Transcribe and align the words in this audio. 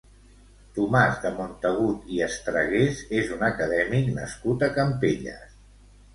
Tomàs 0.77 1.19
de 1.25 1.31
Montagut 1.39 2.07
i 2.15 2.21
Estragués 2.29 3.03
és 3.19 3.31
un 3.37 3.45
acadèmic 3.51 4.11
nascut 4.19 4.67
a 4.71 4.73
Campelles. 4.81 5.55